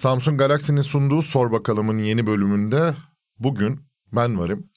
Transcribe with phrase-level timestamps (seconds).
[0.00, 2.94] Samsung Galaxy'nin sunduğu Sor Bakalım'ın yeni bölümünde
[3.38, 3.80] bugün
[4.12, 4.70] ben varım.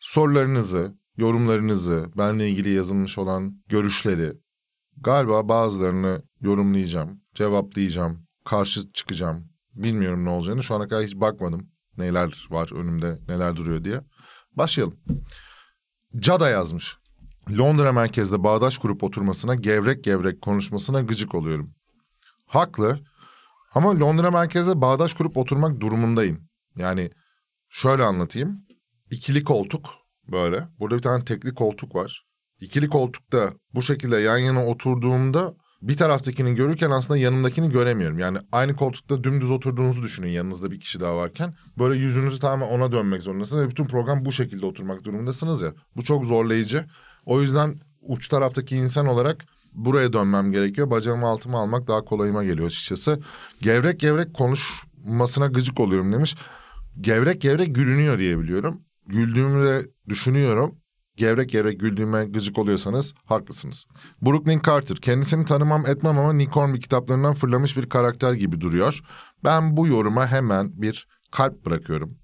[0.00, 4.32] Sorularınızı, yorumlarınızı, benle ilgili yazılmış olan görüşleri
[4.96, 9.44] galiba bazılarını yorumlayacağım, cevaplayacağım, karşı çıkacağım.
[9.74, 10.62] Bilmiyorum ne olacağını.
[10.62, 14.00] Şu ana kadar hiç bakmadım neler var önümde, neler duruyor diye.
[14.56, 14.96] Başlayalım.
[16.18, 16.96] Cada yazmış.
[17.58, 21.74] Londra merkezde bağdaş kurup oturmasına, gevrek gevrek konuşmasına gıcık oluyorum.
[22.46, 23.11] Haklı
[23.74, 26.48] ama Londra merkezde bağdaş kurup oturmak durumundayım.
[26.76, 27.10] Yani
[27.70, 28.66] şöyle anlatayım.
[29.10, 29.88] İkili koltuk
[30.32, 30.68] böyle.
[30.80, 32.22] Burada bir tane tekli koltuk var.
[32.60, 38.18] İkili koltukta bu şekilde yan yana oturduğumda bir taraftakini görürken aslında yanımdakini göremiyorum.
[38.18, 41.54] Yani aynı koltukta dümdüz oturduğunuzu düşünün yanınızda bir kişi daha varken.
[41.78, 45.74] Böyle yüzünüzü tamamen ona dönmek zorundasınız ve bütün program bu şekilde oturmak durumundasınız ya.
[45.96, 46.84] Bu çok zorlayıcı.
[47.26, 49.44] O yüzden uç taraftaki insan olarak
[49.74, 50.90] buraya dönmem gerekiyor.
[50.90, 53.20] Bacağımı altıma almak daha kolayıma geliyor açıkçası.
[53.60, 56.36] Gevrek gevrek konuşmasına gıcık oluyorum demiş.
[57.00, 58.80] Gevrek gevrek gülünüyor diye biliyorum.
[59.06, 60.74] Güldüğümü de düşünüyorum.
[61.16, 63.86] Gevrek gevrek güldüğüme gıcık oluyorsanız haklısınız.
[64.22, 69.00] Brooklyn Carter kendisini tanımam etmem ama Nick Hornby kitaplarından fırlamış bir karakter gibi duruyor.
[69.44, 72.18] Ben bu yoruma hemen bir kalp bırakıyorum.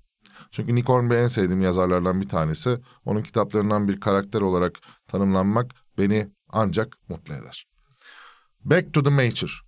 [0.50, 2.78] Çünkü Nick Hornby en sevdiğim yazarlardan bir tanesi.
[3.04, 7.66] Onun kitaplarından bir karakter olarak tanımlanmak beni ancak mutlu eder.
[8.64, 9.62] Back to the Major.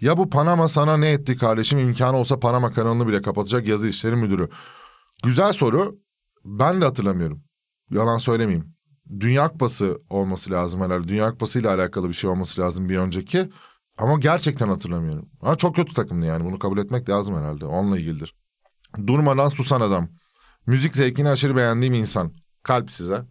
[0.00, 1.78] Ya bu Panama sana ne etti kardeşim?
[1.78, 4.48] İmkanı olsa Panama kanalını bile kapatacak yazı işleri müdürü.
[5.24, 5.98] Güzel soru.
[6.44, 7.42] Ben de hatırlamıyorum.
[7.90, 8.74] Yalan söylemeyeyim.
[9.20, 11.08] Dünya Kupası olması lazım herhalde.
[11.08, 13.50] Dünya Kupası ile alakalı bir şey olması lazım bir önceki.
[13.98, 15.30] Ama gerçekten hatırlamıyorum.
[15.40, 16.44] Ama çok kötü takımdı yani.
[16.44, 17.66] Bunu kabul etmek lazım herhalde.
[17.66, 18.34] Onunla ilgilidir.
[19.06, 20.08] Durmadan susan adam.
[20.66, 22.32] Müzik zevkini aşırı beğendiğim insan.
[22.62, 23.22] Kalp size.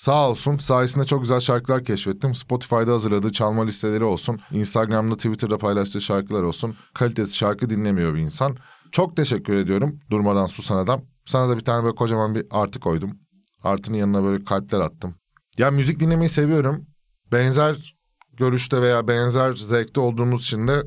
[0.00, 2.34] Sağ olsun sayesinde çok güzel şarkılar keşfettim.
[2.34, 4.40] Spotify'da hazırladığı çalma listeleri olsun.
[4.52, 6.76] Instagram'da Twitter'da paylaştığı şarkılar olsun.
[6.94, 8.56] Kalitesi şarkı dinlemiyor bir insan.
[8.92, 11.02] Çok teşekkür ediyorum durmadan susan adam.
[11.26, 13.18] Sana da bir tane böyle kocaman bir artı koydum.
[13.62, 15.14] Artının yanına böyle kalpler attım.
[15.58, 16.86] Ya müzik dinlemeyi seviyorum.
[17.32, 17.96] Benzer
[18.32, 20.82] görüşte veya benzer zevkte olduğumuz için de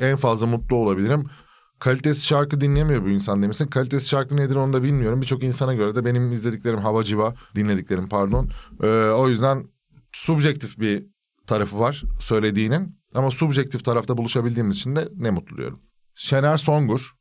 [0.00, 1.30] en fazla mutlu olabilirim.
[1.78, 3.66] Kalitesiz şarkı dinlemiyor bu insan demişsin.
[3.66, 5.20] Kalitesiz şarkı nedir onu da bilmiyorum.
[5.20, 8.50] Birçok insana göre de benim izlediklerim hava civa, dinlediklerim pardon.
[8.82, 9.64] Ee, o yüzden
[10.12, 11.06] subjektif bir
[11.46, 12.98] tarafı var söylediğinin.
[13.14, 15.80] Ama subjektif tarafta buluşabildiğimiz için de ne mutlu diyorum.
[16.14, 17.12] Şener Songur,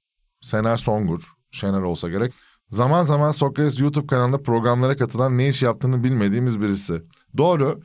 [0.41, 2.33] Sener Songur, Şener olsa gerek.
[2.69, 7.03] Zaman zaman Sokrates YouTube kanalında programlara katılan ne iş yaptığını bilmediğimiz birisi.
[7.37, 7.81] Doğru.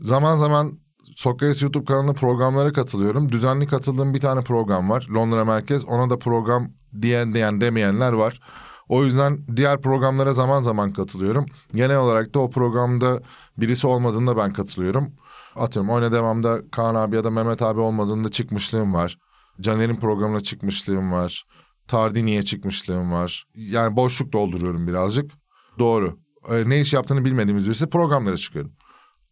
[0.00, 0.78] Zaman zaman
[1.22, 3.32] Sokrates YouTube kanalında programlara katılıyorum.
[3.32, 5.06] Düzenli katıldığım bir tane program var.
[5.14, 5.84] Londra Merkez.
[5.84, 6.70] Ona da program
[7.02, 8.40] diyen diyen demeyenler var.
[8.88, 11.46] O yüzden diğer programlara zaman zaman katılıyorum.
[11.72, 13.22] Genel olarak da o programda
[13.58, 15.12] birisi olmadığında ben katılıyorum.
[15.56, 19.18] Atıyorum oyna devamda Kaan abi ya da Mehmet abi olmadığında çıkmışlığım var.
[19.60, 21.44] Caner'in programına çıkmışlığım var.
[21.88, 23.44] Tardini'ye çıkmışlığım var.
[23.54, 25.30] Yani boşluk dolduruyorum birazcık.
[25.78, 26.18] Doğru.
[26.50, 28.72] Ee, ne iş yaptığını bilmediğimiz birisi programlara çıkıyorum.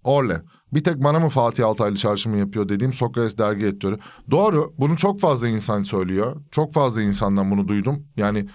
[0.05, 0.43] Orle.
[0.73, 3.99] Bir tek bana mı Fatih Altaylı çarşımı yapıyor dediğim Sokrates dergi editörü.
[4.31, 4.75] Doğru.
[4.79, 6.37] Bunu çok fazla insan söylüyor.
[6.51, 8.07] Çok fazla insandan bunu duydum.
[8.17, 8.49] Yani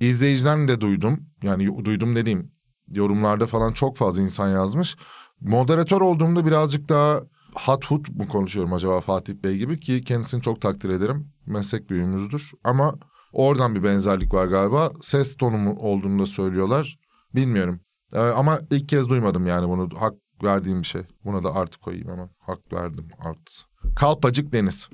[0.00, 1.26] izleyiciden de duydum.
[1.42, 2.52] Yani duydum dediğim
[2.88, 4.96] yorumlarda falan çok fazla insan yazmış.
[5.40, 7.20] Moderatör olduğumda birazcık daha
[7.54, 11.32] hat hut mu konuşuyorum acaba Fatih Bey gibi ki kendisini çok takdir ederim.
[11.46, 12.52] Meslek büyüğümüzdür.
[12.64, 12.94] Ama
[13.32, 14.92] oradan bir benzerlik var galiba.
[15.00, 16.98] Ses tonumu olduğunu da söylüyorlar.
[17.34, 17.80] Bilmiyorum.
[18.12, 19.88] Ee, ama ilk kez duymadım yani bunu.
[19.98, 21.02] Hak verdiğim bir şey.
[21.24, 22.30] Buna da artı koyayım hemen.
[22.38, 23.64] Hak verdim artısı.
[23.96, 24.88] Kalpacık Deniz.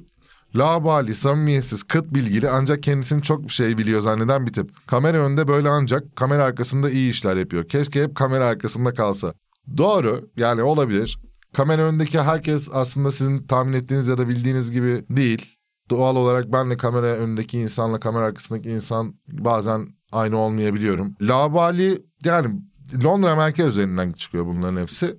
[0.57, 4.71] Labali, samimiyetsiz, kıt bilgili ancak kendisini çok bir şey biliyor zanneden bir tip.
[4.87, 7.69] Kamera önünde böyle ancak kamera arkasında iyi işler yapıyor.
[7.69, 9.35] Keşke hep kamera arkasında kalsa.
[9.77, 11.19] Doğru yani olabilir.
[11.53, 15.57] Kamera önündeki herkes aslında sizin tahmin ettiğiniz ya da bildiğiniz gibi değil.
[15.91, 21.15] Doğal olarak ben de kamera önündeki insanla kamera arkasındaki insan bazen aynı olmayabiliyorum.
[21.21, 22.61] Labali yani
[23.05, 25.19] Londra merkez üzerinden çıkıyor bunların hepsi.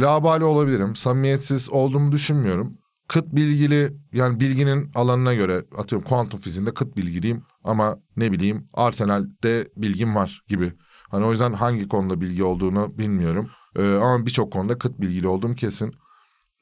[0.00, 0.96] Labali olabilirim.
[0.96, 2.78] Samimiyetsiz olduğumu düşünmüyorum.
[3.08, 9.68] Kıt bilgili yani bilginin alanına göre atıyorum kuantum fiziğinde kıt bilgiliyim ama ne bileyim Arsenal'de
[9.76, 10.72] bilgim var gibi.
[11.10, 13.50] Hani o yüzden hangi konuda bilgi olduğunu bilmiyorum.
[13.76, 15.94] Ee, ama birçok konuda kıt bilgili olduğum kesin.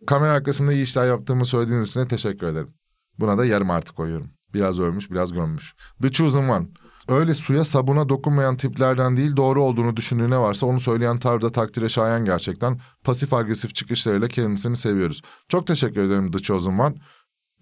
[0.07, 2.75] Kamera arkasında iyi işler yaptığımı söylediğiniz için teşekkür ederim.
[3.19, 4.31] Buna da yarım artı koyuyorum.
[4.55, 5.75] Biraz övmüş, biraz gömmüş.
[6.03, 6.67] The Chosen One.
[7.09, 11.89] Öyle suya sabuna dokunmayan tiplerden değil doğru olduğunu düşündüğü ne varsa onu söyleyen tarzda takdire
[11.89, 12.81] şayan gerçekten.
[13.05, 15.23] Pasif agresif çıkışlarıyla kendisini seviyoruz.
[15.49, 16.95] Çok teşekkür ederim The Chosen One.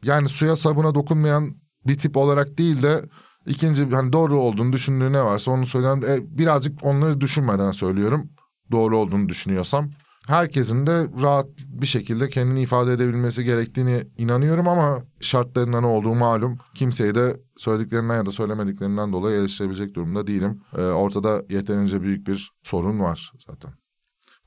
[0.03, 1.55] Yani suya sabuna dokunmayan
[1.87, 3.05] bir tip olarak değil de
[3.47, 8.31] ikinci hani doğru olduğunu düşündüğü ne varsa onu söyleyen e, birazcık onları düşünmeden söylüyorum.
[8.71, 9.91] Doğru olduğunu düşünüyorsam.
[10.27, 16.59] Herkesin de rahat bir şekilde kendini ifade edebilmesi gerektiğini inanıyorum ama şartlarında ne olduğu malum.
[16.75, 20.63] Kimseyi de söylediklerinden ya da söylemediklerinden dolayı eleştirebilecek durumda değilim.
[20.77, 23.71] Ee, ortada yeterince büyük bir sorun var zaten.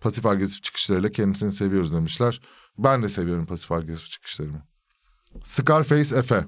[0.01, 2.41] Pasif agresif çıkışlarıyla kendisini seviyoruz demişler.
[2.77, 4.61] Ben de seviyorum pasif agresif çıkışlarımı.
[5.43, 6.45] Scarface Efe.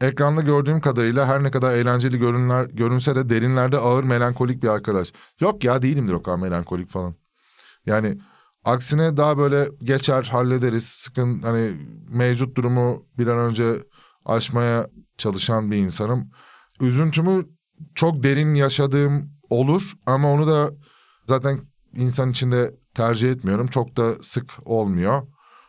[0.00, 5.12] Ekranda gördüğüm kadarıyla her ne kadar eğlenceli görünler, görünse de derinlerde ağır melankolik bir arkadaş.
[5.40, 7.14] Yok ya değilimdir o kadar melankolik falan.
[7.86, 8.18] Yani
[8.64, 10.84] aksine daha böyle geçer hallederiz.
[10.84, 11.72] Sıkın hani
[12.08, 13.84] mevcut durumu bir an önce
[14.24, 14.88] aşmaya
[15.18, 16.30] çalışan bir insanım.
[16.80, 17.46] Üzüntümü
[17.94, 20.70] çok derin yaşadığım olur ama onu da
[21.26, 21.60] zaten
[21.96, 23.66] insan içinde tercih etmiyorum.
[23.66, 25.22] Çok da sık olmuyor.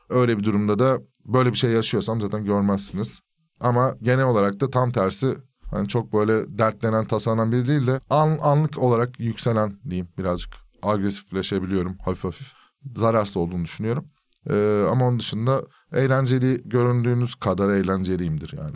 [0.09, 3.21] Öyle bir durumda da böyle bir şey yaşıyorsam zaten görmezsiniz.
[3.59, 5.37] Ama genel olarak da tam tersi
[5.71, 10.53] hani çok böyle dertlenen, tasanan biri değil de an, anlık olarak yükselen diyeyim birazcık
[10.83, 12.64] agresifleşebiliyorum hafif hafif.
[12.95, 14.05] Zararsız olduğunu düşünüyorum.
[14.49, 18.75] Ee, ama onun dışında eğlenceli göründüğünüz kadar eğlenceliyimdir yani.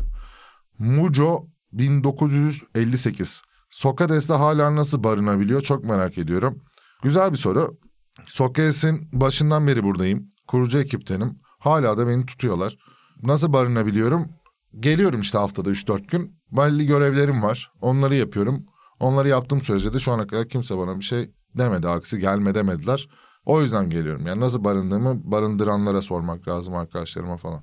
[0.80, 3.42] Mujo 1958.
[3.70, 6.62] Sokrates'te hala nasıl barınabiliyor çok merak ediyorum.
[7.04, 7.78] Güzel bir soru.
[8.26, 10.30] Sokrates'in başından beri buradayım.
[10.48, 11.40] Kurucu ekiptenim.
[11.60, 12.78] Hala da beni tutuyorlar.
[13.24, 14.28] Nasıl barınabiliyorum?
[14.80, 16.36] Geliyorum işte haftada 3-4 gün.
[16.52, 17.72] Belli görevlerim var.
[17.82, 18.66] Onları yapıyorum.
[19.00, 21.88] Onları yaptığım sürece de şu ana kadar kimse bana bir şey demedi.
[21.88, 23.10] Aksi gelme demediler.
[23.50, 24.28] O yüzden geliyorum.
[24.28, 27.60] Yani nasıl barındığımı barındıranlara sormak lazım arkadaşlarıma falan.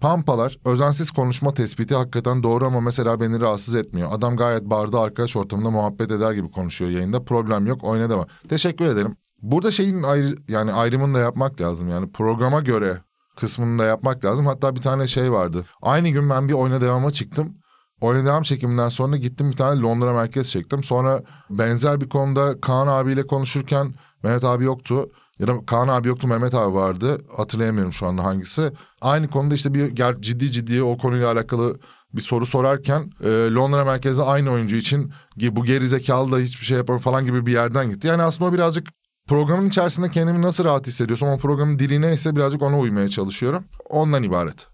[0.00, 4.08] Pampalar, özensiz konuşma tespiti hakikaten doğru ama mesela beni rahatsız etmiyor.
[4.12, 7.24] Adam gayet barda arkadaş ortamında muhabbet eder gibi konuşuyor yayında.
[7.24, 8.26] Problem yok, oyna devam.
[8.48, 9.16] Teşekkür ederim.
[9.42, 11.90] Burada şeyin ayrı, yani ayrımını da yapmak lazım.
[11.90, 12.98] Yani programa göre
[13.36, 14.46] kısmını da yapmak lazım.
[14.46, 15.64] Hatta bir tane şey vardı.
[15.82, 17.56] Aynı gün ben bir oyna devama çıktım.
[18.00, 20.84] Oyna devam çekiminden sonra gittim bir tane Londra merkez çektim.
[20.84, 25.10] Sonra benzer bir konuda Kaan abiyle konuşurken Mehmet abi yoktu.
[25.42, 27.18] Ya da Kaan abi yoktu Mehmet abi vardı.
[27.36, 28.72] Hatırlayamıyorum şu anda hangisi.
[29.00, 31.78] Aynı konuda işte bir ciddi ciddi o konuyla alakalı
[32.14, 36.76] bir soru sorarken e, Londra merkezde aynı oyuncu için bu geri zekalı da hiçbir şey
[36.76, 38.06] yapamıyor falan gibi bir yerden gitti.
[38.06, 38.86] Yani aslında o birazcık
[39.28, 43.64] programın içerisinde kendimi nasıl rahat hissediyorsam o programın dili neyse birazcık ona uymaya çalışıyorum.
[43.90, 44.66] Ondan ibaret.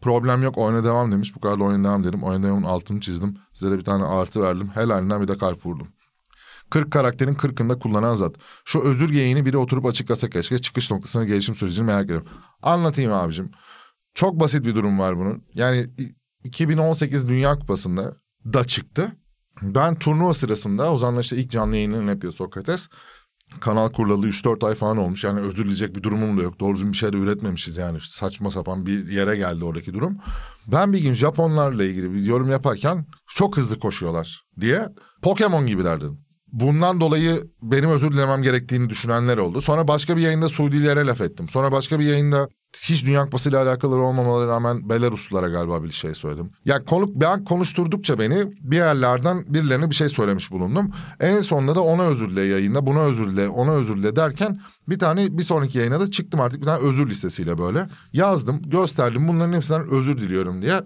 [0.00, 1.36] Problem yok oyuna devam demiş.
[1.36, 2.22] Bu kadar oyuna devam dedim.
[2.22, 3.36] Oyuna devamın altını çizdim.
[3.52, 4.70] Size de bir tane artı verdim.
[4.74, 5.88] Helalinden bir de kalp vurdum.
[6.70, 8.36] 40 karakterin 40'ında kullanan zat.
[8.64, 12.26] Şu özür geyini biri oturup açıklasa keşke çıkış noktasını gelişim sürecini merak ediyorum.
[12.62, 13.50] Anlatayım abicim.
[14.14, 15.44] Çok basit bir durum var bunun.
[15.54, 15.90] Yani
[16.44, 18.16] 2018 Dünya Kupası'nda
[18.52, 19.12] da çıktı.
[19.62, 22.88] Ben turnuva sırasında Ozan'la işte ilk canlı yayınlarını yapıyor Sokrates.
[23.60, 25.24] Kanal kurulalı 3-4 ay falan olmuş.
[25.24, 26.60] Yani özür dileyecek bir durumum da yok.
[26.60, 27.98] Doğru bir şey de üretmemişiz yani.
[28.00, 30.18] Saçma sapan bir yere geldi oradaki durum.
[30.66, 34.88] Ben bir gün Japonlarla ilgili bir yorum yaparken çok hızlı koşuyorlar diye
[35.22, 36.25] Pokemon gibiler dedim.
[36.52, 39.60] Bundan dolayı benim özür dilemem gerektiğini düşünenler oldu.
[39.60, 41.48] Sonra başka bir yayında Suudilere laf ettim.
[41.48, 42.48] Sonra başka bir yayında
[42.80, 46.50] hiç Dünya Kupası ile alakalı olmamaları rağmen Belaruslulara galiba bir şey söyledim.
[46.64, 50.92] Yani konu, ben konuşturdukça beni bir yerlerden birilerine bir şey söylemiş bulundum.
[51.20, 54.98] En sonunda da ona özür dile yayında, buna özür dile, ona özür dile derken bir
[54.98, 57.86] tane bir sonraki yayına da çıktım artık bir tane özür listesiyle böyle.
[58.12, 60.82] Yazdım, gösterdim bunların hepsinden özür diliyorum diye.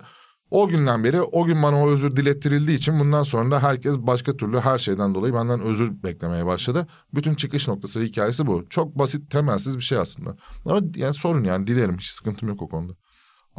[0.50, 4.36] O günden beri o gün bana o özür dilettirildiği için bundan sonra da herkes başka
[4.36, 6.86] türlü her şeyden dolayı benden özür beklemeye başladı.
[7.14, 8.64] Bütün çıkış noktası ve hikayesi bu.
[8.70, 10.36] Çok basit temelsiz bir şey aslında.
[10.64, 12.92] Ama yani sorun yani dilerim hiç sıkıntım yok o konuda.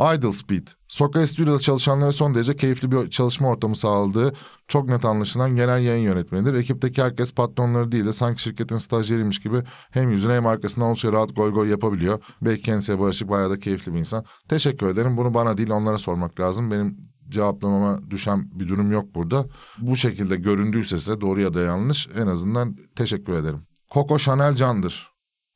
[0.02, 0.68] Idle Speed.
[0.88, 4.34] Sokak Stüdyo'da çalışanlara son derece keyifli bir çalışma ortamı sağladığı
[4.68, 6.54] çok net anlaşılan genel yayın yönetmenidir.
[6.54, 9.58] Ekipteki herkes patronları değil de sanki şirketin stajyeriymiş gibi
[9.92, 12.24] hem yüzüne hem arkasından oldukça rahat goy goy yapabiliyor.
[12.42, 14.26] Belki kendisiyle barışık bayağı da keyifli bir insan.
[14.50, 15.18] Teşekkür ederim.
[15.18, 16.72] Bunu bana değil onlara sormak lazım.
[16.72, 16.98] Benim
[17.30, 19.46] cevaplamama düşen bir durum yok burada.
[19.78, 23.62] Bu şekilde göründüyse size doğru ya da yanlış en azından teşekkür ederim.
[23.94, 25.11] Coco Chanel Can'dır.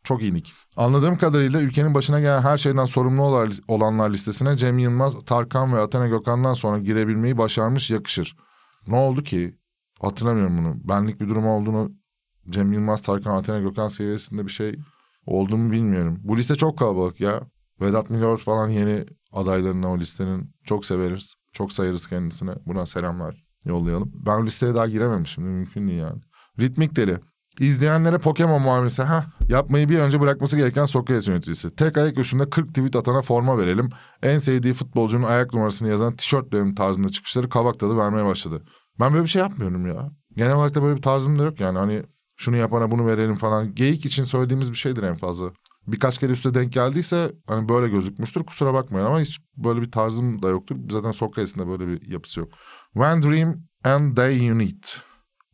[0.05, 0.53] Çok iyilik.
[0.75, 6.07] Anladığım kadarıyla ülkenin başına gelen her şeyden sorumlu olanlar listesine Cem Yılmaz, Tarkan ve Athena
[6.07, 8.35] Gökhan'dan sonra girebilmeyi başarmış yakışır.
[8.88, 9.55] Ne oldu ki?
[10.01, 10.75] Hatırlamıyorum bunu.
[10.83, 11.91] Benlik bir durum olduğunu
[12.50, 14.75] Cem Yılmaz, Tarkan, Athena Gökhan seviyesinde bir şey
[15.25, 16.19] olduğumu bilmiyorum.
[16.24, 17.41] Bu liste çok kalabalık ya.
[17.81, 20.55] Vedat Milor falan yeni adaylarına o listenin.
[20.63, 21.35] Çok severiz.
[21.53, 22.51] Çok sayarız kendisine.
[22.65, 24.12] Buna selamlar yollayalım.
[24.25, 25.43] Ben listeye daha girememişim.
[25.43, 26.21] Mümkün değil yani.
[26.59, 27.19] Ritmik deli.
[27.59, 31.75] İzleyenlere Pokemon muamelesi ha yapmayı bir önce bırakması gereken Sokrates yöneticisi.
[31.75, 33.89] Tek ayak üstünde 40 tweet atana forma verelim.
[34.24, 38.63] En sevdiği futbolcunun ayak numarasını yazan tişörtlerin tarzında çıkışları kavak tadı vermeye başladı.
[39.00, 40.12] Ben böyle bir şey yapmıyorum ya.
[40.38, 42.03] Genel olarak da böyle bir tarzım da yok yani hani
[42.38, 43.75] şunu yapana bunu verelim falan.
[43.75, 45.50] Geyik için söylediğimiz bir şeydir en fazla.
[45.88, 50.41] Birkaç kere üstte denk geldiyse hani böyle gözükmüştür kusura bakmayın ama hiç böyle bir tarzım
[50.41, 50.75] da yoktur.
[50.89, 52.50] Zaten Sokrates'in de böyle bir yapısı yok.
[52.93, 54.83] When Dream and You Need.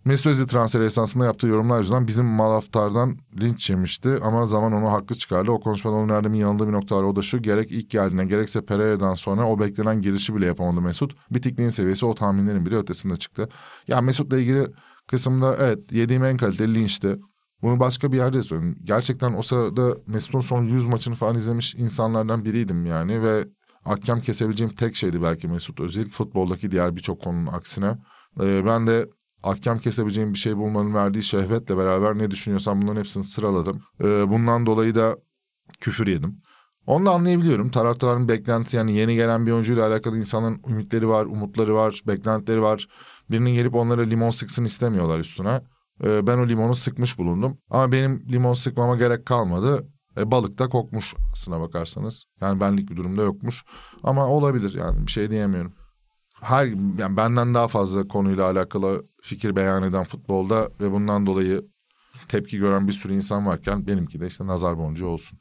[0.06, 5.16] Mesut Özil transferi esnasında yaptığı yorumlar yüzünden bizim Malaftar'dan linç yemişti ama zaman onu haklı
[5.16, 5.52] çıkardı.
[5.52, 7.04] O konuşmada onun Erdem'in yanında bir nokta var.
[7.04, 11.16] O da şu gerek ilk geldiğinde gerekse Pereira'dan sonra o beklenen girişi bile yapamadı Mesut.
[11.32, 13.50] Bitikliğin seviyesi o tahminlerin bile ötesinde çıktı.
[13.88, 14.68] Ya Mesut'la ilgili
[15.08, 17.18] kısımda evet yediğim en kaliteli linçti.
[17.62, 18.78] Bunu başka bir yerde söyleyeyim.
[18.84, 23.46] Gerçekten o sırada Mesut'un son 100 maçını falan izlemiş insanlardan biriydim yani ve
[23.84, 26.10] hakem kesebileceğim tek şeydi belki Mesut Özil.
[26.10, 27.98] Futboldaki diğer birçok konunun aksine.
[28.42, 29.08] Ee, ben de
[29.44, 33.82] ahkam kesebileceğim bir şey bulmanın verdiği şehvetle beraber ne düşünüyorsam bunların hepsini sıraladım.
[34.04, 35.18] Ee, bundan dolayı da
[35.80, 36.42] küfür yedim.
[36.86, 37.72] Onu da anlayabiliyorum.
[37.72, 42.88] Taraftarın beklentisi yani yeni gelen bir oyuncuyla alakalı insanların ümitleri var, umutları var, beklentileri var.
[43.32, 45.62] Birinin gelip onlara limon sıksın istemiyorlar üstüne.
[46.04, 47.58] Ee, ben o limonu sıkmış bulundum.
[47.70, 49.88] Ama benim limon sıkmama gerek kalmadı.
[50.18, 52.26] E, balık da kokmuş aslına bakarsanız.
[52.42, 53.64] Yani benlik bir durumda yokmuş.
[54.04, 55.74] Ama olabilir yani bir şey diyemiyorum.
[56.42, 56.66] Her
[57.00, 61.66] yani benden daha fazla konuyla alakalı fikir beyan eden futbolda ve bundan dolayı
[62.28, 65.40] tepki gören bir sürü insan varken benimki de işte nazar boncuğu olsun.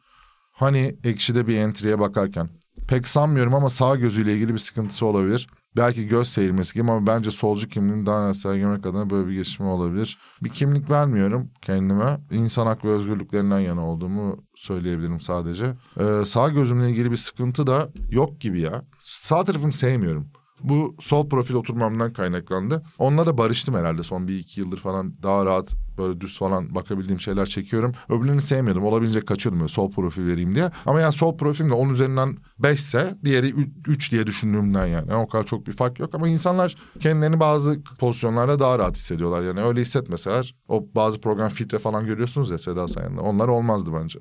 [0.52, 2.48] Hani ekşide bir entry'e bakarken
[2.88, 5.48] pek sanmıyorum ama sağ gözüyle ilgili bir sıkıntısı olabilir.
[5.76, 9.66] Belki göz seyirmesi gibi ama bence solcu kimliğini daha net sergilemek adına böyle bir gelişme
[9.66, 10.18] olabilir.
[10.42, 12.20] Bir kimlik vermiyorum kendime.
[12.30, 15.74] İnsan hak ve özgürlüklerinden yana olduğumu söyleyebilirim sadece.
[16.00, 18.84] Ee, sağ gözümle ilgili bir sıkıntı da yok gibi ya.
[18.98, 20.26] Sağ tarafımı sevmiyorum.
[20.62, 22.82] Bu sol profil oturmamdan kaynaklandı.
[22.98, 27.20] Onunla da barıştım herhalde son bir iki yıldır falan daha rahat böyle düz falan bakabildiğim
[27.20, 27.92] şeyler çekiyorum.
[28.08, 28.84] Öbürlerini sevmiyordum.
[28.84, 30.70] Olabilecek kaçıyordum böyle sol profil vereyim diye.
[30.86, 33.54] Ama yani sol profilim de 10 üzerinden 5 ise diğeri
[33.86, 35.10] 3 diye düşündüğümden yani.
[35.10, 35.22] yani.
[35.22, 39.42] O kadar çok bir fark yok ama insanlar kendilerini bazı pozisyonlarda daha rahat hissediyorlar.
[39.42, 43.20] Yani öyle hissetmeseler o bazı program filtre falan görüyorsunuz ya Seda Sayan'da.
[43.20, 44.18] Onlar olmazdı bence.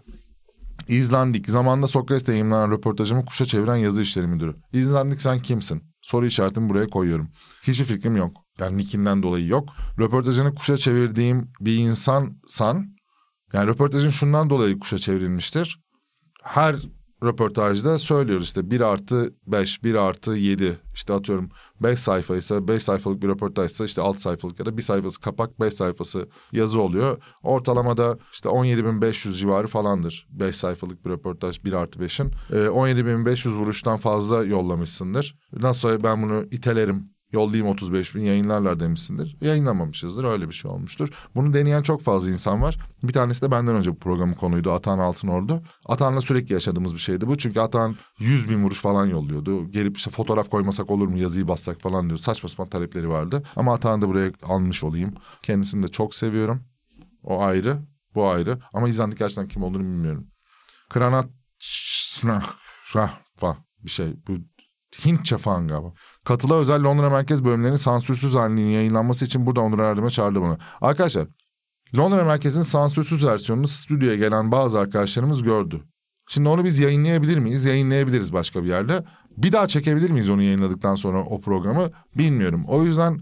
[0.87, 1.49] İzlandik.
[1.49, 4.55] Zamanında Sokrates'te yayınlanan röportajımı kuşa çeviren yazı işleri müdürü.
[4.73, 5.83] İzlandik sen kimsin?
[6.09, 7.29] Soru işaretimi buraya koyuyorum.
[7.63, 8.31] Hiçbir fikrim yok.
[8.59, 9.69] Yani nickinden dolayı yok.
[9.99, 12.95] Röportajını kuşa çevirdiğim bir insansan...
[13.53, 15.79] Yani röportajın şundan dolayı kuşa çevrilmiştir.
[16.43, 16.75] Her
[17.23, 21.49] röportajda söylüyoruz işte 1 artı 5, 1 artı 7 işte atıyorum
[21.81, 25.73] 5 sayfaysa 5 sayfalık bir röportajsa işte 6 sayfalık ya da bir sayfası kapak 5
[25.73, 27.17] sayfası yazı oluyor.
[27.43, 32.31] Ortalamada işte 17.500 civarı falandır 5 sayfalık bir röportaj 1 artı 5'in.
[32.51, 35.35] Ee, 17.500 vuruştan fazla yollamışsındır.
[35.53, 39.37] Nasıl ben bunu itelerim yollayayım 35 bin yayınlarlar demişsindir.
[39.41, 41.09] Yayınlamamışızdır öyle bir şey olmuştur.
[41.35, 42.77] Bunu deneyen çok fazla insan var.
[43.03, 45.61] Bir tanesi de benden önce bu programın konuydu Atan Altınordu.
[45.85, 47.37] Atan'la sürekli yaşadığımız bir şeydi bu.
[47.37, 49.71] Çünkü Atan 100 bin vuruş falan yolluyordu.
[49.71, 52.19] Gelip işte fotoğraf koymasak olur mu yazıyı bassak falan diyor.
[52.19, 53.43] Saçma sapan talepleri vardı.
[53.55, 55.13] Ama Atan'ı da buraya almış olayım.
[55.43, 56.63] Kendisini de çok seviyorum.
[57.23, 57.77] O ayrı
[58.15, 58.59] bu ayrı.
[58.73, 60.27] Ama İzlandik gerçekten kim olduğunu bilmiyorum.
[60.89, 61.29] Kranat
[63.83, 64.15] bir şey.
[64.27, 64.33] Bu
[65.05, 65.93] Hintçe falan galiba.
[66.25, 70.57] Katıla özel Londra merkez bölümlerinin sansürsüz halinin yayınlanması için burada Onur Erdem'e çağırdı bunu.
[70.81, 71.27] Arkadaşlar
[71.97, 75.83] Londra merkezin sansürsüz versiyonunu stüdyoya gelen bazı arkadaşlarımız gördü.
[76.29, 77.65] Şimdi onu biz yayınlayabilir miyiz?
[77.65, 79.03] Yayınlayabiliriz başka bir yerde.
[79.37, 81.89] Bir daha çekebilir miyiz onu yayınladıktan sonra o programı?
[82.17, 82.65] Bilmiyorum.
[82.67, 83.19] O yüzden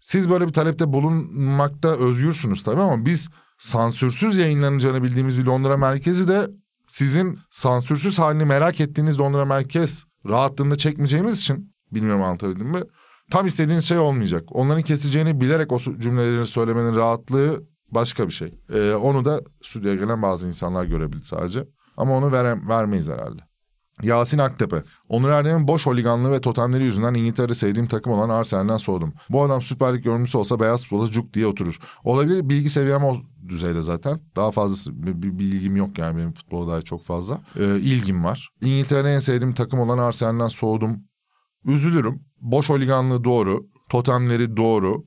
[0.00, 6.28] siz böyle bir talepte bulunmakta özgürsünüz tabii ama biz sansürsüz yayınlanacağını bildiğimiz bir Londra merkezi
[6.28, 6.50] de
[6.88, 12.80] sizin sansürsüz halini merak ettiğiniz Londra merkez rahatlığında çekmeyeceğimiz için bilmiyorum anlatabildim mi?
[13.30, 14.44] Tam istediğiniz şey olmayacak.
[14.52, 18.54] Onların keseceğini bilerek o cümleleri söylemenin rahatlığı başka bir şey.
[18.72, 21.68] Ee, onu da stüdyoya gelen bazı insanlar görebildi sadece.
[21.96, 23.42] Ama onu vere, vermeyiz herhalde.
[24.02, 24.82] Yasin Aktepe.
[25.08, 29.12] Onur Erdem'in boş holiganlığı ve totemleri yüzünden İngiltere'de sevdiğim takım olan Arsenal'den soğudum.
[29.30, 31.78] Bu adam Süper Lig olsa beyaz futbola cuk diye oturur.
[32.04, 33.16] Olabilir bilgi seviyem o
[33.48, 34.20] düzeyde zaten.
[34.36, 37.40] Daha fazlası bir bilgim yok yani benim futbola dair çok fazla.
[37.56, 38.48] Ee, ilgim var.
[38.62, 40.96] İngiltere'de en sevdiğim takım olan Arsenal'den soğudum.
[41.64, 42.22] Üzülürüm.
[42.40, 43.66] Boş holiganlığı doğru.
[43.90, 45.04] Totemleri doğru.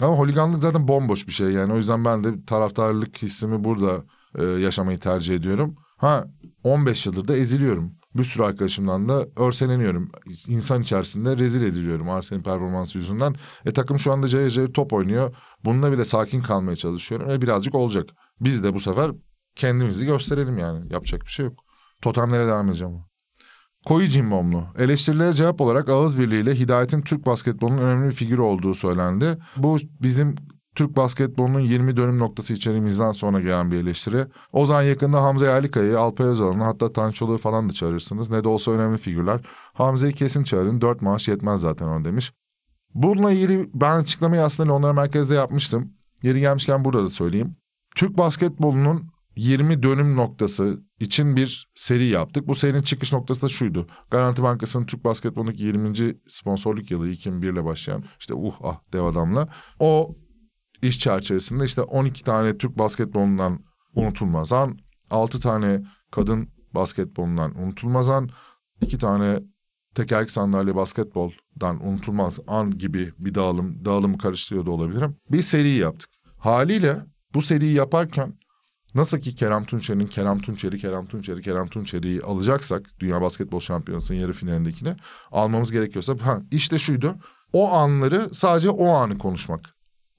[0.00, 1.72] Ama holiganlık zaten bomboş bir şey yani.
[1.72, 4.04] O yüzden ben de taraftarlık hissimi burada
[4.38, 5.76] e, yaşamayı tercih ediyorum.
[5.96, 6.26] Ha
[6.64, 7.92] 15 yıldır da eziliyorum.
[8.14, 10.10] Bir sürü arkadaşımdan da örseleniyorum.
[10.48, 13.34] İnsan içerisinde rezil ediliyorum Arsenal'in performansı yüzünden.
[13.64, 15.36] E takım şu anda cayır cayır top oynuyor.
[15.64, 17.30] Bununla bile sakin kalmaya çalışıyorum.
[17.30, 18.08] E birazcık olacak.
[18.40, 19.10] Biz de bu sefer
[19.54, 20.92] kendimizi gösterelim yani.
[20.92, 21.64] Yapacak bir şey yok.
[22.02, 22.98] Totemlere devam edeceğim.
[23.84, 24.64] Koyu cimbomlu.
[24.78, 29.38] Eleştirilere cevap olarak ağız birliğiyle Hidayet'in Türk basketbolunun önemli bir figürü olduğu söylendi.
[29.56, 30.36] Bu bizim
[30.74, 34.26] Türk basketbolunun 20 dönüm noktası içeriğimizden sonra gelen bir eleştiri.
[34.52, 38.30] O zaman yakında Hamza Yerlikaya'yı, Alpay Özalan'ı hatta Tançolu'yu falan da çağırırsınız.
[38.30, 39.40] Ne de olsa önemli figürler.
[39.72, 40.80] Hamza'yı kesin çağırın.
[40.80, 42.32] Dört maaş yetmez zaten onu demiş.
[42.94, 45.92] Bununla ilgili ben açıklamayı aslında Londra merkezde yapmıştım.
[46.22, 47.56] Yeri gelmişken burada da söyleyeyim.
[47.96, 52.48] Türk basketbolunun 20 dönüm noktası için bir seri yaptık.
[52.48, 53.86] Bu serinin çıkış noktası da şuydu.
[54.10, 56.14] Garanti Bankası'nın Türk basketbolundaki 20.
[56.28, 59.48] sponsorluk yılı 2001 ile başlayan işte uh ah dev adamla.
[59.80, 60.16] O
[60.82, 63.58] iş çerçevesinde işte 12 tane Türk basketbolundan
[63.94, 64.78] unutulmaz an,
[65.10, 68.30] 6 tane kadın basketbolundan unutulmaz an,
[68.80, 69.40] 2 tane
[69.94, 75.16] tekerlek sandalye basketboldan unutulmaz an gibi bir dağılım, dağılımı karıştırıyor da olabilirim.
[75.30, 76.10] Bir seri yaptık.
[76.38, 76.96] Haliyle
[77.34, 78.34] bu seriyi yaparken
[78.94, 84.32] Nasıl ki Kerem Tunçer'in Kerem Tunçer'i, Kerem Tunçer'i, Kerem Tunçer'i alacaksak Dünya Basketbol Şampiyonası'nın yarı
[84.32, 84.96] finalindekine
[85.30, 87.14] almamız gerekiyorsa ha işte şuydu.
[87.52, 89.71] O anları sadece o anı konuşmak.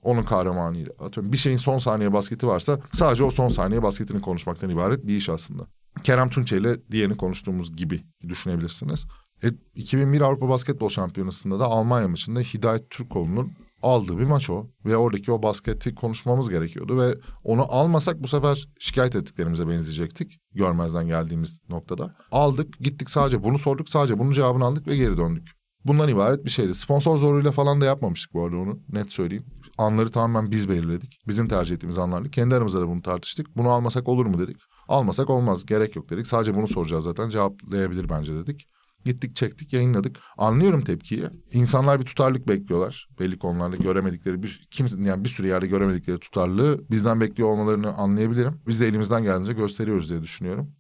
[0.04, 0.94] Onun kahramanıyla.
[1.00, 5.16] Atıyorum bir şeyin son saniye basketi varsa sadece o son saniye basketini konuşmaktan ibaret bir
[5.16, 5.68] iş aslında.
[6.04, 9.06] Kerem Tunçer ile diğerini konuştuğumuz gibi düşünebilirsiniz.
[9.44, 13.52] E, 2001 Avrupa Basketbol Şampiyonası'nda da Almanya maçında Hidayet Türkoğlu'nun
[13.84, 14.68] aldığı bir maç o.
[14.86, 17.02] Ve oradaki o basketi konuşmamız gerekiyordu.
[17.02, 20.40] Ve onu almasak bu sefer şikayet ettiklerimize benzeyecektik.
[20.54, 22.16] Görmezden geldiğimiz noktada.
[22.32, 23.90] Aldık gittik sadece bunu sorduk.
[23.90, 25.52] Sadece bunun cevabını aldık ve geri döndük.
[25.86, 26.76] Bundan ibaret bir şeydi.
[26.76, 28.80] Sponsor zoruyla falan da yapmamıştık bu arada onu.
[28.90, 29.46] Net söyleyeyim.
[29.78, 31.20] Anları tamamen biz belirledik.
[31.28, 32.30] Bizim tercih ettiğimiz anlarla.
[32.30, 33.58] Kendi aramızda da bunu tartıştık.
[33.58, 34.58] Bunu almasak olur mu dedik.
[34.88, 35.66] Almasak olmaz.
[35.66, 36.28] Gerek yok dedik.
[36.28, 37.30] Sadece bunu soracağız zaten.
[37.30, 38.68] Cevaplayabilir bence dedik.
[39.06, 40.20] Gittik çektik yayınladık.
[40.38, 41.24] Anlıyorum tepkiyi.
[41.52, 43.08] İnsanlar bir tutarlılık bekliyorlar.
[43.20, 48.62] Belli konularda göremedikleri bir kimse yani bir sürü yerde göremedikleri tutarlılığı bizden bekliyor olmalarını anlayabilirim.
[48.68, 50.72] Biz de elimizden geldiğince gösteriyoruz diye düşünüyorum.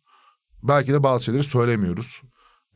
[0.63, 2.21] Belki de bazı şeyleri söylemiyoruz.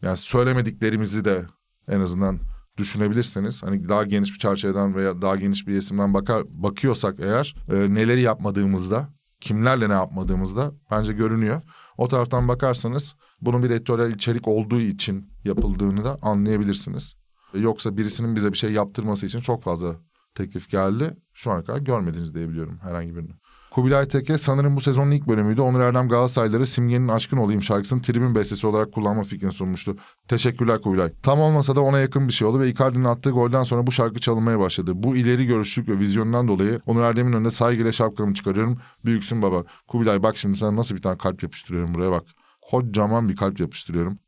[0.02, 1.46] Yani söylemediklerimizi de
[1.88, 2.40] en azından
[2.77, 7.75] düşünebilirseniz hani daha geniş bir çerçeveden veya daha geniş bir isimden bakar bakıyorsak eğer e,
[7.75, 11.62] neleri yapmadığımızda kimlerle ne yapmadığımızda bence görünüyor.
[11.98, 17.15] O taraftan bakarsanız bunun bir editoryal içerik olduğu için yapıldığını da anlayabilirsiniz.
[17.53, 19.96] Yoksa birisinin bize bir şey yaptırması için çok fazla
[20.36, 21.17] teklif geldi.
[21.34, 23.31] Şu ana kadar görmediniz diyebiliyorum herhangi birini.
[23.72, 25.62] Kubilay Teke sanırım bu sezonun ilk bölümüydü.
[25.62, 29.96] Onur Erdem Galatasarayları Simge'nin Aşkın Olayım şarkısını tribün bestesi olarak kullanma fikrini sunmuştu.
[30.28, 31.14] Teşekkürler Kubilay.
[31.24, 34.20] Tam olmasa da ona yakın bir şey oldu ve Icardi'nin attığı golden sonra bu şarkı
[34.20, 34.92] çalınmaya başladı.
[34.96, 38.77] Bu ileri görüşlük ve vizyondan dolayı Onur Erdem'in önünde saygıyla şapkamı çıkarıyorum.
[39.06, 39.64] Büyüksün baba.
[39.88, 42.24] Kubilay bak şimdi sana nasıl bir tane kalp yapıştırıyorum buraya bak.
[42.62, 44.20] Kocaman bir kalp yapıştırıyorum.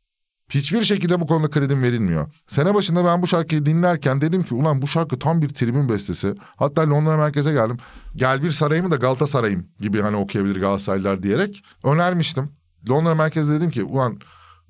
[0.50, 2.26] Hiçbir şekilde bu konuda kredim verilmiyor.
[2.46, 6.34] Sene başında ben bu şarkıyı dinlerken dedim ki ulan bu şarkı tam bir tribün bestesi.
[6.56, 7.76] Hatta Londra merkeze geldim.
[8.16, 12.50] Gel bir sarayımı da Galatasaray'ım gibi hani okuyabilir Galatasaraylılar diyerek önermiştim.
[12.88, 14.20] Londra merkezde dedim ki ulan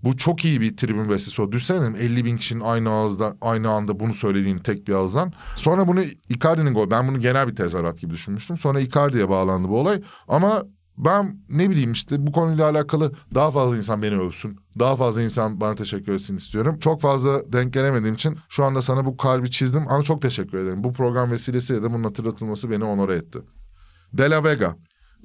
[0.05, 1.53] bu çok iyi bir tribün bestesi o.
[1.53, 5.33] Düşünsene 50 bin kişinin aynı ağızda aynı anda bunu söylediğini tek bir ağızdan.
[5.55, 6.91] Sonra bunu Icardi'nin gol.
[6.91, 8.59] Ben bunu genel bir tezahürat gibi düşünmüştüm.
[8.59, 10.03] Sonra Icardi'ye bağlandı bu olay.
[10.29, 10.65] Ama
[11.05, 14.57] ben ne bileyim işte bu konuyla alakalı daha fazla insan beni övsün.
[14.79, 16.79] Daha fazla insan bana teşekkür etsin istiyorum.
[16.79, 20.85] Çok fazla denk gelemediğim için şu anda sana bu kalbi çizdim ama çok teşekkür ederim.
[20.85, 23.39] Bu program vesilesiyle de bunun hatırlatılması beni onore etti.
[24.13, 24.77] De La Vega.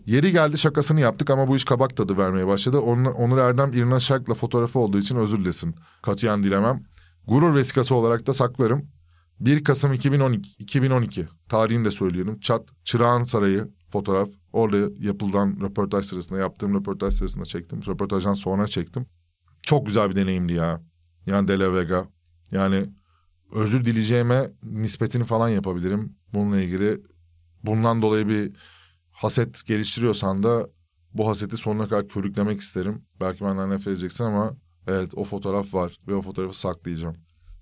[0.05, 2.79] Yeri geldi şakasını yaptık ama bu iş kabak tadı vermeye başladı.
[2.79, 5.75] Onur, Onur Erdem İrna Şark'la fotoğrafı olduğu için özür dilesin.
[6.01, 6.83] Katiyen dilemem.
[7.27, 8.85] Gurur vesikası olarak da saklarım.
[9.39, 12.39] 1 Kasım 2012, 2012 tarihini de söylüyorum.
[12.39, 14.29] Çat, Çırağan Sarayı fotoğraf.
[14.53, 17.81] Orada yapılan röportaj sırasında, yaptığım röportaj sırasında çektim.
[17.87, 19.05] Röportajdan sonra çektim.
[19.61, 20.81] Çok güzel bir deneyimdi ya.
[21.25, 22.07] Yani De Vega.
[22.51, 22.89] Yani
[23.51, 26.15] özür dileyeceğime nispetini falan yapabilirim.
[26.33, 27.01] Bununla ilgili
[27.63, 28.51] bundan dolayı bir
[29.11, 30.69] haset geliştiriyorsan da
[31.13, 33.05] bu haseti sonuna kadar körüklemek isterim.
[33.19, 34.55] Belki benden nefret edeceksin ama
[34.87, 37.15] evet o fotoğraf var ve o fotoğrafı saklayacağım.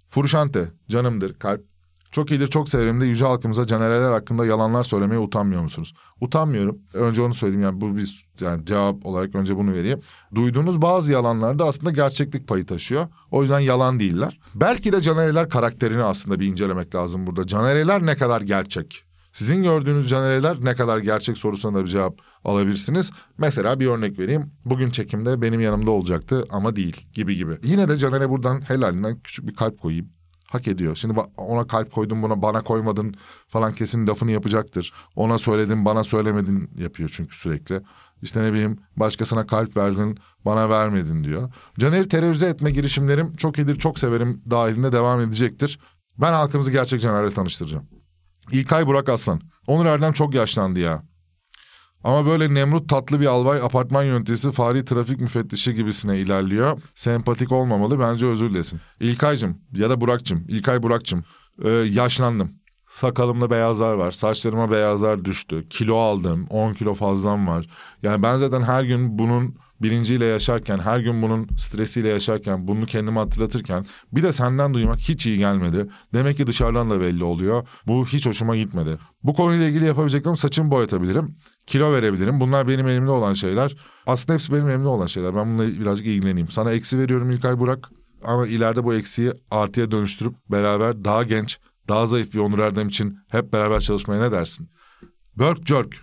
[0.09, 1.72] Furşante, canımdır, kalp.
[2.13, 5.93] Çok iyidir, çok severim de yüce halkımıza canereler hakkında yalanlar söylemeye utanmıyor musunuz?
[6.21, 6.79] Utanmıyorum.
[6.93, 10.01] Önce onu söyleyeyim yani bu bir yani cevap olarak önce bunu vereyim.
[10.35, 13.07] Duyduğunuz bazı yalanlar da aslında gerçeklik payı taşıyor.
[13.31, 14.39] O yüzden yalan değiller.
[14.55, 17.47] Belki de canereler karakterini aslında bir incelemek lazım burada.
[17.47, 19.03] Canereler ne kadar gerçek?
[19.31, 23.11] Sizin gördüğünüz canereler ne kadar gerçek sorusuna da bir cevap alabilirsiniz.
[23.37, 24.51] Mesela bir örnek vereyim.
[24.65, 27.57] Bugün çekimde benim yanımda olacaktı ama değil gibi gibi.
[27.63, 30.09] Yine de Caner'e buradan helalinden küçük bir kalp koyayım
[30.53, 30.95] hak ediyor.
[30.95, 33.15] Şimdi ona kalp koydun buna bana koymadın
[33.47, 34.93] falan kesin lafını yapacaktır.
[35.15, 37.81] Ona söyledin bana söylemedin yapıyor çünkü sürekli.
[38.21, 41.51] İşte ne bileyim başkasına kalp verdin bana vermedin diyor.
[41.79, 45.79] Caner'i terörize etme girişimlerim çok iyidir çok severim dahilinde devam edecektir.
[46.17, 47.85] Ben halkımızı gerçek Caner'le tanıştıracağım.
[48.51, 49.41] İlkay Burak Aslan.
[49.67, 51.03] Onur Erdem çok yaşlandı ya.
[52.03, 56.81] Ama böyle Nemrut tatlı bir albay apartman yöneticisi fari trafik müfettişi gibisine ilerliyor.
[56.95, 58.81] Sempatik olmamalı bence özür dilesin.
[58.99, 61.23] İlkay'cım ya da Burak'cım, İlkay Burak'cım
[61.63, 62.51] e, yaşlandım.
[62.87, 64.11] Sakalımda beyazlar var.
[64.11, 65.69] Saçlarıma beyazlar düştü.
[65.69, 66.47] Kilo aldım.
[66.49, 67.67] 10 kilo fazlam var.
[68.03, 73.19] Yani ben zaten her gün bunun bilinciyle yaşarken, her gün bunun stresiyle yaşarken, bunu kendime
[73.19, 75.89] hatırlatırken bir de senden duymak hiç iyi gelmedi.
[76.13, 77.67] Demek ki dışarıdan da belli oluyor.
[77.87, 78.97] Bu hiç hoşuma gitmedi.
[79.23, 81.35] Bu konuyla ilgili yapabileceklerim saçımı boyatabilirim.
[81.67, 82.39] Kilo verebilirim.
[82.39, 83.75] Bunlar benim elimde olan şeyler.
[84.05, 85.35] Aslında hepsi benim elimde olan şeyler.
[85.35, 86.47] Ben bununla birazcık ilgileneyim.
[86.47, 87.89] Sana eksi veriyorum İlkay Burak.
[88.23, 93.19] Ama ileride bu eksiği artıya dönüştürüp beraber daha genç, daha zayıf bir Onur Erdem için
[93.27, 94.69] hep beraber çalışmaya ne dersin?
[95.39, 95.95] Berk Jerk.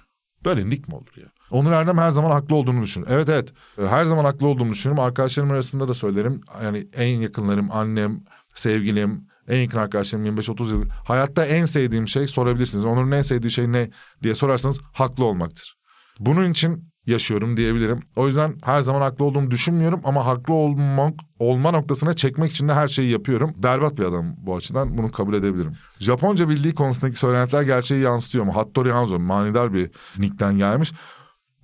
[0.44, 1.26] Böyle nick mi olur ya?
[1.50, 3.06] Onur Erdem her zaman haklı olduğunu düşünür.
[3.10, 5.04] Evet evet e, her zaman haklı olduğumu düşünüyorum.
[5.04, 6.40] Arkadaşlarım arasında da söylerim.
[6.62, 8.20] Yani en yakınlarım annem,
[8.54, 10.84] sevgilim, en yakın arkadaşlarım 25-30 yıl.
[11.04, 12.84] Hayatta en sevdiğim şey sorabilirsiniz.
[12.84, 13.90] Onur'un en sevdiği şey ne
[14.22, 15.76] diye sorarsanız haklı olmaktır.
[16.18, 18.00] Bunun için yaşıyorum diyebilirim.
[18.16, 22.74] O yüzden her zaman haklı olduğumu düşünmüyorum ama haklı olmak olma noktasına çekmek için de
[22.74, 23.52] her şeyi yapıyorum.
[23.56, 25.72] Berbat bir adam bu açıdan bunu kabul edebilirim.
[26.00, 28.56] Japonca bildiği konusundaki söylentiler gerçeği yansıtıyor mu?
[28.56, 30.92] Hattori Hanzo manidar bir nickten gelmiş.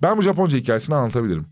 [0.01, 1.47] Ben bu Japonca hikayesini anlatabilirim.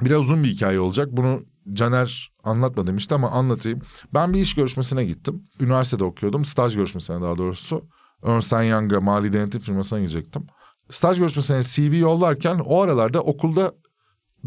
[0.00, 1.08] Biraz uzun bir hikaye olacak.
[1.12, 3.80] Bunu Caner anlatma demişti ama anlatayım.
[4.14, 5.42] Ben bir iş görüşmesine gittim.
[5.60, 6.44] Üniversitede okuyordum.
[6.44, 7.84] Staj görüşmesine daha doğrusu.
[8.24, 10.46] Ernst Young'a mali denetim firmasına gidecektim.
[10.90, 13.72] Staj görüşmesine CV yollarken o aralarda okulda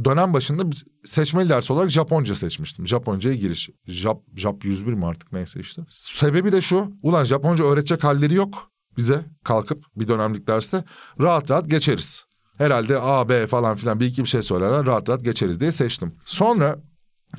[0.03, 2.87] dönem başında seçmeli ders olarak Japonca seçmiştim.
[2.87, 3.69] Japonca'ya giriş.
[3.87, 5.81] Jap, Jap 101 mi artık neyse işte.
[5.89, 6.91] Sebebi de şu.
[7.03, 10.83] Ulan Japonca öğretecek halleri yok bize kalkıp bir dönemlik derste.
[11.21, 12.25] Rahat rahat geçeriz.
[12.57, 16.13] Herhalde A, B falan filan bir iki bir şey söylerler rahat rahat geçeriz diye seçtim.
[16.25, 16.79] Sonra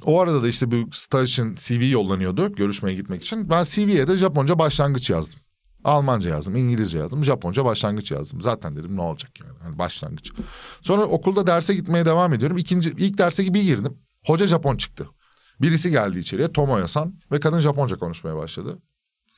[0.05, 3.51] o arada da işte bir staj için CV yollanıyordu görüşmeye gitmek için.
[3.51, 5.41] Ben CV'ye de Japonca başlangıç yazdım.
[5.85, 8.41] Almanca yazdım, İngilizce yazdım, Japonca başlangıç yazdım.
[8.41, 10.33] Zaten dedim ne olacak yani, yani başlangıç.
[10.83, 12.59] Sonra okulda derse gitmeye devam ediyorum.
[12.59, 13.99] İkinci, ilk derse gibi girdim.
[14.27, 15.09] Hoca Japon çıktı.
[15.61, 18.79] Birisi geldi içeriye, Tomoya-san ve kadın Japonca konuşmaya başladı.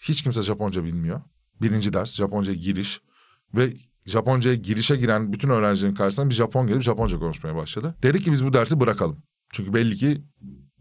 [0.00, 1.20] Hiç kimse Japonca bilmiyor.
[1.60, 3.00] Birinci ders Japonca giriş
[3.54, 3.72] ve
[4.06, 7.94] Japonca'ya girişe giren bütün öğrencilerin karşısına bir Japon gelip Japonca konuşmaya başladı.
[8.02, 9.22] Dedi ki biz bu dersi bırakalım.
[9.52, 10.22] Çünkü belli ki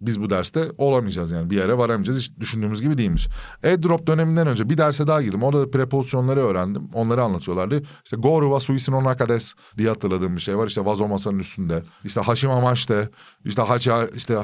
[0.02, 2.20] biz bu derste olamayacağız yani bir yere varamayacağız.
[2.20, 3.28] Hiç düşündüğümüz gibi değilmiş.
[3.64, 5.44] AirDrop döneminden önce bir derse daha girdim.
[5.44, 6.90] Orada da prepozisyonları öğrendim.
[6.94, 7.84] Onları anlatıyorlardı.
[8.04, 10.68] İşte Goru wa suisin no nakades diye hatırladığım bir şey var.
[10.68, 11.84] İşte vazo masanın üstünde.
[12.04, 13.10] İşte hashimamaşte,
[13.46, 14.38] işte hacha, işte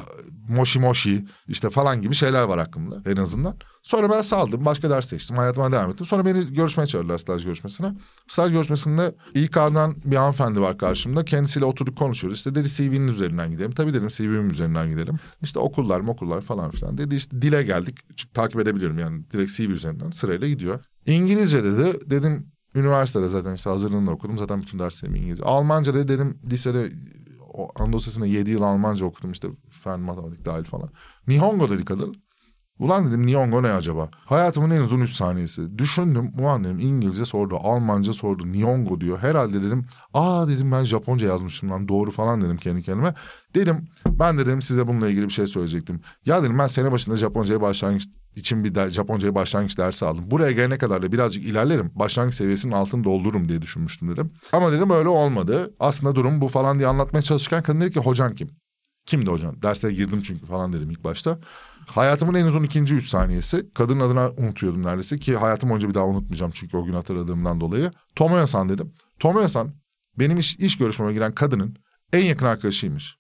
[0.50, 3.56] moshi moshi, işte falan gibi şeyler var aklımda en azından.
[3.88, 4.66] Sonra ben saldım.
[4.66, 5.38] Başka ders seçtim.
[5.38, 6.06] Hayatıma devam ettim.
[6.06, 7.94] Sonra beni görüşmeye çağırdılar staj görüşmesine.
[8.28, 11.26] Staj görüşmesinde İK'dan bir hanımefendi var karşımda.
[11.26, 12.38] Kendisiyle oturduk konuşuyoruz.
[12.38, 13.72] İşte dedi CV'nin üzerinden gidelim.
[13.72, 15.16] Tabii dedim CV'min üzerinden gidelim.
[15.42, 16.98] İşte okullar okullar falan filan.
[16.98, 17.98] Dedi işte dile geldik.
[18.16, 19.32] Çünkü takip edebiliyorum yani.
[19.34, 20.80] Direkt CV üzerinden sırayla gidiyor.
[21.06, 22.10] İngilizce dedi.
[22.10, 24.38] Dedim üniversitede zaten işte hazırlığını okudum.
[24.38, 25.44] Zaten bütün derslerim İngilizce.
[25.44, 26.92] Almanca dedi dedim lisede
[27.54, 29.48] o Anadolu Lisesi'nde 7 yıl Almanca okudum işte
[29.84, 30.90] fen matematik dahil falan.
[31.28, 32.27] Nihongo dedi kadın.
[32.80, 34.10] Ulan dedim Nihongo ne acaba?
[34.26, 35.78] Hayatımın en uzun üç saniyesi.
[35.78, 39.20] Düşündüm ulan dedim İngilizce sordu, Almanca sordu, Nihongo diyor.
[39.20, 43.14] Herhalde dedim aa dedim ben Japonca yazmışım lan doğru falan dedim kendi kendime.
[43.56, 46.02] Dedim ben de dedim size bununla ilgili bir şey söyleyecektim.
[46.26, 50.32] Ya dedim ben sene başında Japonca'ya başlangıç için bir de, Japonca'ya başlangıç dersi aldım.
[50.32, 51.92] Buraya gelene kadar da birazcık ilerlerim.
[51.96, 54.32] Başlangıç seviyesinin altını doldururum diye düşünmüştüm dedim.
[54.54, 55.74] Ama dedim öyle olmadı.
[55.80, 58.50] Aslında durum bu falan diye anlatmaya çalışırken kadın dedi ki hocan kim?
[59.06, 59.62] Kimdi hocam?
[59.62, 61.40] Derse girdim çünkü falan dedim ilk başta.
[61.88, 63.74] Hayatımın en uzun ikinci üç saniyesi.
[63.74, 67.92] Kadının adına unutuyordum neredeyse ki hayatım boyunca bir daha unutmayacağım çünkü o gün hatırladığımdan dolayı.
[68.16, 68.92] Tomoya-san dedim.
[69.20, 69.72] Tomoya-san
[70.20, 71.76] benim iş, iş görüşmeme giren kadının
[72.14, 73.18] en yakın arkadaşıymış.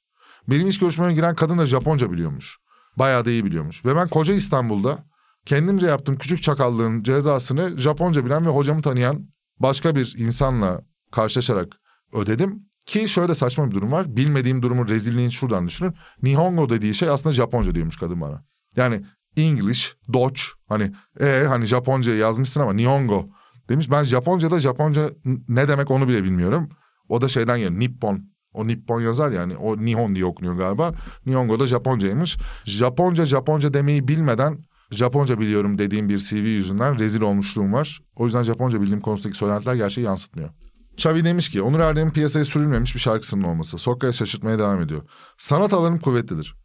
[0.49, 2.57] Benim iş görüşmeme giren kadın da Japonca biliyormuş.
[2.97, 3.85] Bayağı da iyi biliyormuş.
[3.85, 5.03] Ve ben koca İstanbul'da
[5.45, 11.77] kendimce yaptığım küçük çakallığın cezasını Japonca bilen ve hocamı tanıyan başka bir insanla karşılaşarak
[12.13, 12.67] ödedim.
[12.85, 14.15] Ki şöyle saçma bir durum var.
[14.15, 15.95] Bilmediğim durumun rezilliğini şuradan düşünün.
[16.23, 18.43] Nihongo dediği şey aslında Japonca diyormuş kadın bana.
[18.77, 19.05] Yani
[19.37, 23.29] English, Dutch hani e hani Japonca yazmışsın ama Nihongo
[23.69, 23.91] demiş.
[23.91, 25.09] Ben Japonca'da Japonca
[25.47, 26.69] ne demek onu bile bilmiyorum.
[27.09, 28.21] O da şeyden geliyor Nippon.
[28.53, 30.91] O Nippon yazar yani o Nihon diye okunuyor galiba.
[31.25, 32.37] Nihongo da Japoncaymış.
[32.65, 34.57] Japonca Japonca demeyi bilmeden
[34.91, 38.01] Japonca biliyorum dediğim bir CV yüzünden rezil olmuşluğum var.
[38.15, 40.49] O yüzden Japonca bildiğim konusundaki söylentiler gerçeği yansıtmıyor.
[40.93, 43.77] Xavi demiş ki Onur Erdem'in piyasaya sürülmemiş bir şarkısının olması.
[43.77, 45.01] Sokrates şaşırtmaya devam ediyor.
[45.37, 46.55] Sanat alanım kuvvetlidir.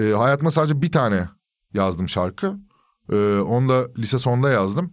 [0.00, 1.28] E, hayatıma sadece bir tane
[1.74, 2.56] yazdım şarkı.
[3.12, 4.92] E, onu da lise sonunda yazdım.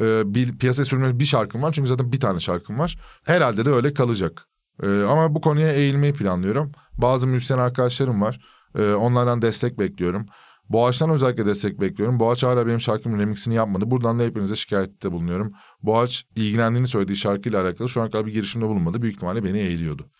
[0.00, 1.72] E, bir piyasaya sürülmemiş bir şarkım var.
[1.72, 2.98] Çünkü zaten bir tane şarkım var.
[3.24, 4.48] Herhalde de öyle kalacak.
[4.82, 6.72] E, ama bu konuya eğilmeyi planlıyorum.
[6.94, 8.40] Bazı müzisyen arkadaşlarım var.
[8.78, 10.26] E, onlardan destek bekliyorum.
[10.68, 12.20] Boğaç'tan özellikle destek bekliyorum.
[12.20, 13.90] Boğaç hala benim şarkımın remixini yapmadı.
[13.90, 15.52] Buradan da hepinize şikayette bulunuyorum.
[15.82, 19.02] Boğaç ilgilendiğini söylediği şarkıyla alakalı şu an kadar bir girişimde bulunmadı.
[19.02, 20.10] Büyük ihtimalle beni eğiliyordu.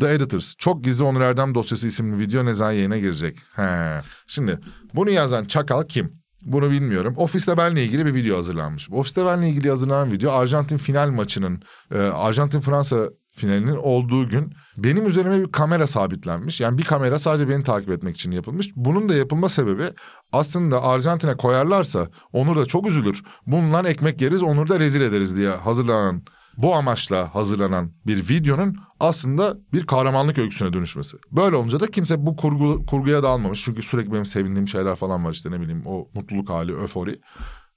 [0.00, 0.54] The Editors.
[0.58, 3.38] Çok gizli Onur Erdem dosyası isimli video ne zaman yayına girecek?
[3.56, 4.00] He.
[4.26, 4.58] Şimdi
[4.94, 6.24] bunu yazan çakal kim?
[6.42, 7.14] Bunu bilmiyorum.
[7.16, 8.90] Ofiste benle ilgili bir video hazırlanmış.
[8.90, 15.40] Ofiste benle ilgili hazırlanan video Arjantin final maçının, e, Arjantin-Fransa finalinin olduğu gün benim üzerime
[15.40, 16.60] bir kamera sabitlenmiş.
[16.60, 18.72] Yani bir kamera sadece beni takip etmek için yapılmış.
[18.76, 19.90] Bunun da yapılma sebebi
[20.32, 23.22] aslında Arjantin'e koyarlarsa Onur da çok üzülür.
[23.46, 26.22] Bundan ekmek yeriz, Onur da rezil ederiz diye hazırlanan
[26.56, 31.16] bu amaçla hazırlanan bir videonun aslında bir kahramanlık öyküsüne dönüşmesi.
[31.32, 33.64] Böyle olunca da kimse bu kurgu, kurguya dalmamış.
[33.64, 37.20] Çünkü sürekli benim sevindiğim şeyler falan var işte ne bileyim o mutluluk hali, öfori.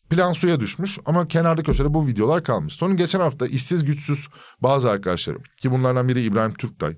[0.10, 2.74] Plan suya düşmüş ama kenarda köşede bu videolar kalmış.
[2.74, 4.28] Sonra geçen hafta işsiz güçsüz
[4.62, 6.98] bazı arkadaşlarım ki bunlardan biri İbrahim Türktay,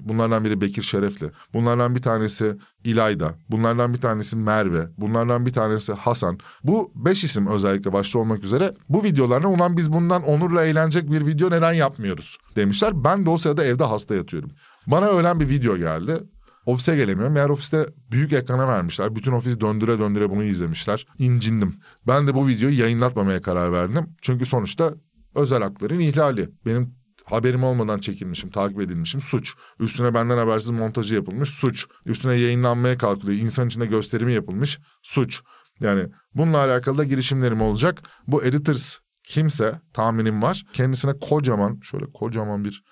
[0.00, 5.92] bunlardan biri Bekir Şerefli, bunlardan bir tanesi İlayda, bunlardan bir tanesi Merve, bunlardan bir tanesi
[5.92, 6.38] Hasan.
[6.64, 11.26] Bu beş isim özellikle başta olmak üzere bu videolarına ulan biz bundan onurla eğlenecek bir
[11.26, 13.04] video neden yapmıyoruz demişler.
[13.04, 14.50] Ben de o sırada evde hasta yatıyorum.
[14.86, 16.20] Bana öğlen bir video geldi.
[16.66, 17.34] Ofise gelemiyorum.
[17.34, 19.16] Meğer ofiste büyük ekrana vermişler.
[19.16, 21.06] Bütün ofis döndüre döndüre bunu izlemişler.
[21.18, 21.74] İncindim.
[22.06, 24.16] Ben de bu videoyu yayınlatmamaya karar verdim.
[24.22, 24.94] Çünkü sonuçta
[25.34, 26.50] özel hakların ihlali.
[26.66, 29.54] Benim haberim olmadan çekilmişim, takip edilmişim suç.
[29.80, 31.86] Üstüne benden habersiz montajı yapılmış suç.
[32.06, 33.38] Üstüne yayınlanmaya kalkılıyor.
[33.38, 35.42] İnsan içinde gösterimi yapılmış suç.
[35.80, 38.02] Yani bununla alakalı da girişimlerim olacak.
[38.26, 40.64] Bu editors kimse tahminim var.
[40.72, 42.84] Kendisine kocaman şöyle kocaman bir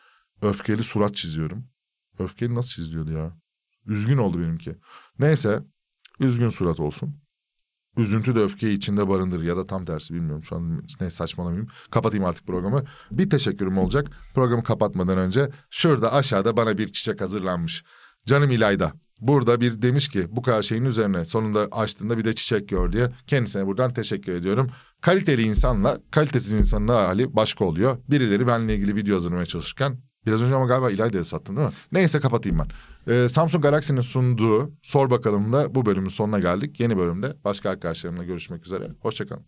[0.42, 1.64] öfkeli surat çiziyorum.
[2.18, 3.43] Öfkeli nasıl çiziyordu ya?
[3.86, 4.76] Üzgün oldu benimki.
[5.18, 5.62] Neyse
[6.20, 7.16] üzgün surat olsun.
[7.96, 10.44] Üzüntü de öfkeyi içinde barındırır ya da tam tersi bilmiyorum.
[10.44, 11.68] Şu an ne saçmalamayayım.
[11.90, 12.84] Kapatayım artık programı.
[13.10, 14.10] Bir teşekkürüm olacak.
[14.34, 17.84] Programı kapatmadan önce şurada aşağıda bana bir çiçek hazırlanmış.
[18.26, 18.92] Canım İlayda.
[19.20, 23.08] Burada bir demiş ki bu kadar şeyin üzerine sonunda açtığında bir de çiçek gör diye.
[23.26, 24.70] Kendisine buradan teşekkür ediyorum.
[25.00, 27.98] Kaliteli insanla kalitesiz insanın hali başka oluyor.
[28.10, 31.74] Birileri benimle ilgili video hazırlamaya çalışırken Biraz önce ama galiba İlayda'ya sattım değil mi?
[31.92, 32.68] Neyse kapatayım ben.
[33.12, 36.80] Ee, Samsung Galaxy'nin sunduğu Sor Bakalım'da bu bölümün sonuna geldik.
[36.80, 38.88] Yeni bölümde başka arkadaşlarımla görüşmek üzere.
[39.00, 39.44] Hoşçakalın.